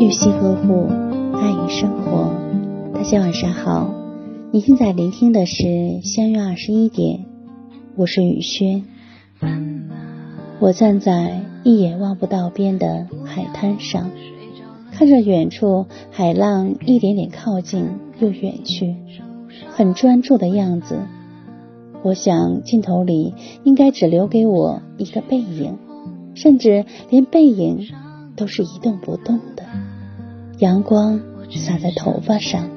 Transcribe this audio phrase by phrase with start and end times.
[0.00, 0.88] 用心呵护，
[1.34, 2.32] 爱与生活。
[2.94, 3.92] 大家晚上好，
[4.50, 7.26] 你现在聆听的是相约二十一点，
[7.96, 8.82] 我是雨轩。
[10.58, 14.10] 我站在一眼望不到边的海滩上，
[14.90, 17.86] 看着远处海浪一点点靠近
[18.20, 18.96] 又远去，
[19.68, 20.98] 很专注的样子。
[22.02, 25.76] 我想镜头里应该只留给我一个背影，
[26.32, 27.86] 甚至连背影
[28.34, 29.64] 都是一动不动的。
[30.60, 32.68] 阳光洒在头发上，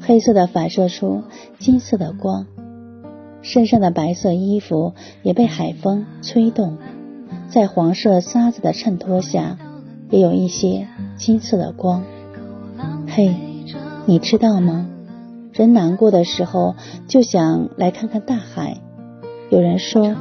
[0.00, 1.24] 黑色的反射出
[1.58, 2.46] 金色的光，
[3.42, 6.78] 身上的白色衣服也被海风吹动。
[7.48, 9.58] 在黄色沙子的衬托下，
[10.08, 10.86] 也有一些
[11.16, 12.04] 金色的光。
[13.08, 13.34] 嘿，
[14.06, 14.88] 你知道吗？
[15.52, 16.76] 人难过的时候
[17.08, 18.76] 就想来看看大海。
[19.50, 20.14] 有人说，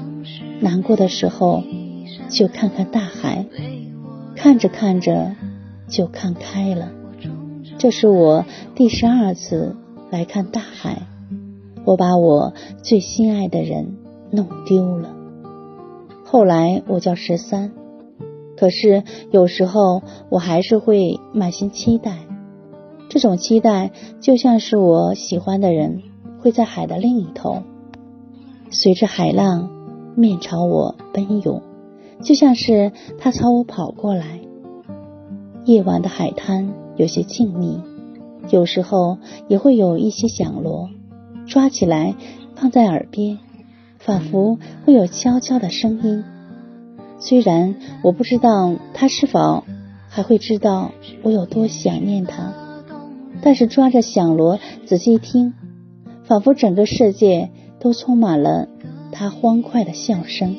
[0.60, 1.64] 难过的时候
[2.30, 3.46] 就看看大海，
[4.36, 5.36] 看着看着
[5.90, 6.92] 就看开了。
[7.78, 8.46] 这是我
[8.76, 9.76] 第十二次
[10.10, 11.02] 来看大海，
[11.86, 13.98] 我把我最心爱的人
[14.32, 15.16] 弄丢了。
[16.26, 17.72] 后来我叫十三，
[18.58, 22.20] 可是有时候我还是会满心期待，
[23.10, 26.04] 这种期待就像是我喜欢的人
[26.40, 27.64] 会在海的另一头，
[28.70, 29.70] 随着海浪
[30.16, 31.62] 面朝我奔涌，
[32.22, 34.42] 就像是他朝我跑过来。
[35.70, 37.84] 夜晚的海滩有些静谧，
[38.50, 40.90] 有时候也会有一些响螺，
[41.46, 42.16] 抓起来
[42.56, 43.38] 放在耳边。
[44.00, 46.24] 仿佛会有悄悄的声音，
[47.20, 49.64] 虽然我不知道他是否
[50.08, 52.52] 还会知道我有多想念他，
[53.44, 55.54] 但是抓着响螺仔细听，
[56.24, 58.68] 仿佛整个世界都充满了
[59.12, 60.56] 他欢快的笑声。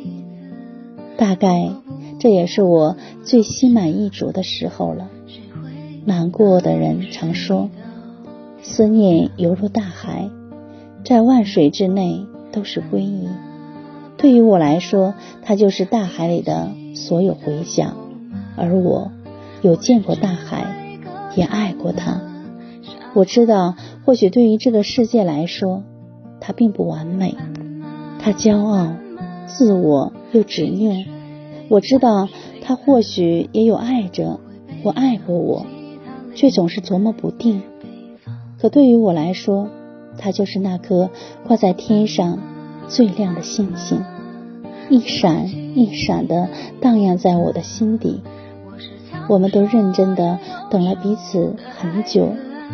[1.16, 1.72] 大概
[2.20, 5.10] 这也是我最心满意足的时候了。
[6.04, 7.68] 难过的人常说，
[8.62, 10.30] 思念犹如大海，
[11.04, 12.26] 在万水之内。
[12.52, 13.28] 都是归依。
[14.16, 17.96] 对于我来说，它就是大海里的所有回响。
[18.56, 19.12] 而我
[19.62, 20.98] 有见过大海，
[21.36, 22.20] 也爱过它。
[23.14, 25.84] 我知道，或许对于这个世界来说，
[26.40, 27.36] 它并不完美。
[28.18, 28.94] 它骄傲、
[29.46, 31.06] 自我又执拗。
[31.70, 32.28] 我知道，
[32.62, 34.40] 他或许也有爱着
[34.82, 35.64] 或爱过我，
[36.34, 37.62] 却总是琢磨不定。
[38.60, 39.68] 可对于我来说，
[40.18, 41.10] 他就是那颗
[41.46, 42.40] 挂在天上
[42.88, 44.02] 最亮的星星，
[44.88, 45.48] 一闪
[45.78, 46.48] 一闪的
[46.80, 48.20] 荡漾在我的心底。
[49.28, 52.32] 我们都认真的等了彼此很久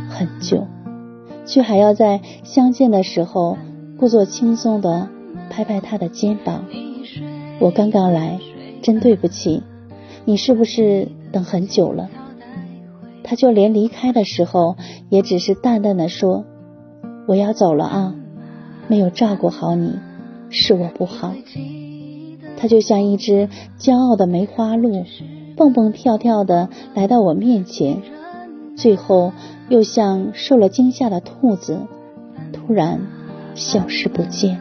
[0.09, 0.67] 很久，
[1.45, 3.59] 却还要在相见的时候
[3.99, 5.11] 故作轻松的
[5.51, 6.65] 拍拍他的肩膀。
[7.59, 8.41] 我刚刚来，
[8.83, 9.63] 真对不起，
[10.25, 12.09] 你是不是等很久了？
[13.23, 14.77] 他就连离开的时候
[15.09, 16.45] 也只是淡淡的说。
[17.27, 18.15] 我要走了啊，
[18.87, 19.95] 没有照顾好你，
[20.49, 21.35] 是我不好。
[22.57, 23.49] 他就像一只
[23.79, 25.05] 骄傲的梅花鹿，
[25.57, 28.01] 蹦蹦跳跳的来到我面前，
[28.77, 29.33] 最后
[29.69, 31.81] 又像受了惊吓的兔子，
[32.53, 33.01] 突然
[33.57, 34.61] 消失不见。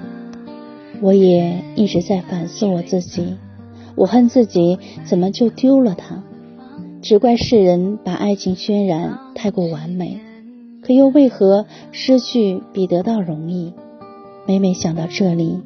[1.02, 3.36] 我也一直在反思我自己，
[3.96, 6.24] 我恨自己怎么就丢了他，
[7.02, 10.20] 只怪世人把爱情渲染太过完美。
[10.82, 13.74] 可又为何失去比得到容易？
[14.46, 15.60] 每每想到这里，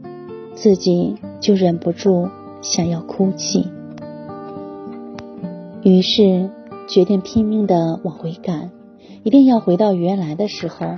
[0.53, 2.29] 自己就忍不住
[2.61, 3.67] 想要哭泣。
[5.83, 6.49] 于是
[6.87, 8.69] 决定拼命的往回赶，
[9.23, 10.95] 一定要回到原来的时候，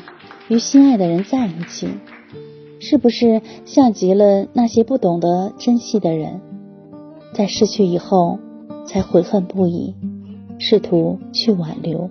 [0.50, 1.88] 与心爱的人在一起。
[2.80, 6.42] 是不是像极了那些不懂得珍惜的人，
[7.34, 8.40] 在失去以后
[8.86, 9.96] 才悔恨不已，
[10.60, 12.10] 试图去挽留？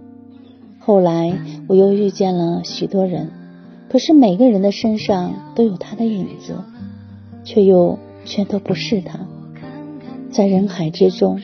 [0.78, 1.38] 后来
[1.68, 3.30] 我又遇见了许多人，
[3.88, 6.54] 可是每个人的身上都有他的影子，
[7.44, 9.20] 却又全都不是他。
[10.30, 11.40] 在人海之中，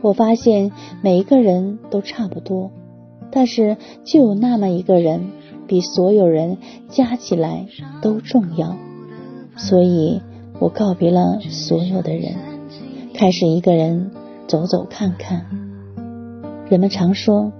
[0.00, 2.70] 我发现每一个人都差不多，
[3.30, 5.30] 但是就有那么一个人
[5.68, 6.58] 比所有人
[6.88, 7.66] 加起来
[8.00, 8.76] 都重要。
[9.56, 10.20] 所以
[10.58, 12.34] 我告别了所有的人，
[13.14, 14.10] 开始一个人
[14.46, 15.46] 走走看看。
[16.68, 17.52] 人们常说。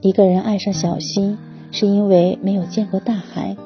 [0.00, 1.38] 一个人爱上小溪，
[1.70, 3.56] 是因为没有见过大海。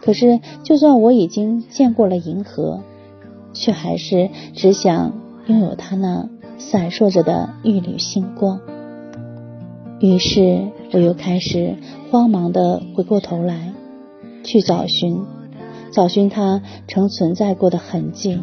[0.00, 2.80] 可是，就算我已经见过了银河，
[3.52, 5.12] 却还是只想
[5.48, 8.58] 拥有它那闪烁着的一缕星光。
[10.00, 10.62] 于是，
[10.94, 11.74] 我又开始
[12.10, 13.74] 慌忙的回过头来，
[14.42, 15.20] 去找寻，
[15.92, 18.40] 找寻它曾存在过的痕迹。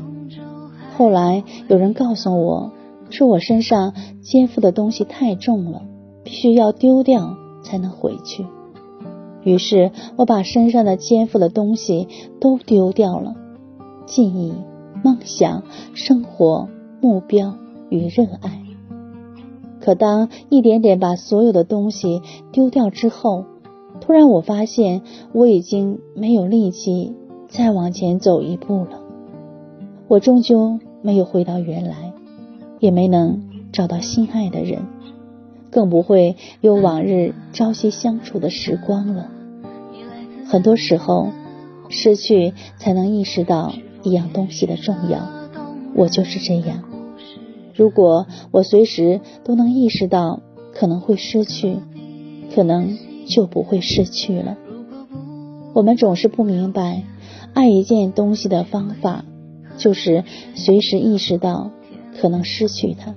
[0.97, 2.71] 后来，有人告诉我，
[3.09, 5.83] 说我身上肩负的东西太重了。
[6.23, 8.45] 必须要丢掉才能回去。
[9.44, 12.09] 于是我把身上的肩负的东西
[12.41, 13.33] 都丢掉了，
[14.05, 14.51] 记忆、
[15.05, 15.63] 梦想、
[15.94, 16.67] 生活、
[16.99, 17.53] 目标
[17.89, 18.61] 与热爱。
[19.79, 22.21] 可当一点点把所有的东西
[22.51, 23.45] 丢掉之后，
[24.01, 25.01] 突然我发现
[25.31, 27.15] 我已经没有力气
[27.47, 28.99] 再往前走一步了。
[30.09, 30.77] 我终究
[31.07, 32.12] 没有回到原来，
[32.81, 34.81] 也没能找到心爱的人，
[35.71, 39.30] 更不会有往日朝夕相处的时光了。
[40.48, 41.30] 很多时候，
[41.88, 43.74] 失去才能意识到
[44.04, 45.30] 一样东西的重要。
[45.95, 46.83] 我就是这样。
[47.74, 50.42] 如果我随时都能意识到
[50.74, 51.77] 可能会失去，
[52.54, 52.98] 可能
[53.30, 54.57] 就不会失去了。
[55.74, 57.04] 我们总是不明白，
[57.54, 59.24] 爱一件东西的方法，
[59.77, 60.24] 就是
[60.56, 61.71] 随时意识到
[62.19, 63.15] 可能失去他。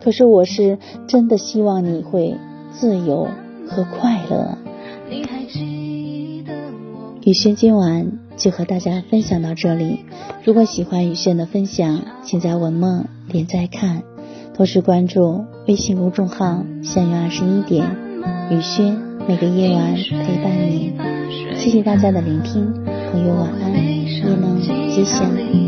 [0.00, 2.36] 可是我是真的希望你会
[2.72, 3.28] 自由
[3.68, 4.56] 和快乐。
[7.24, 10.00] 雨轩今晚就和大家分享到这里。
[10.44, 14.02] 如果喜欢雨轩的分享，请在文末点赞看，
[14.54, 17.84] 同时关注微信公众号“相约二十一点”，
[18.50, 18.96] 雨轩
[19.26, 20.94] 每个夜晚陪伴你。
[21.56, 22.72] 谢谢大家的聆听，
[23.10, 23.97] 朋友晚安，
[24.28, 25.67] 也能吉祥